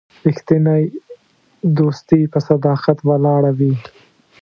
رښتینی 0.25 0.83
دوستي 1.77 2.21
په 2.33 2.39
صداقت 2.49 2.97
ولاړه 3.09 3.51
وي. 3.59 3.73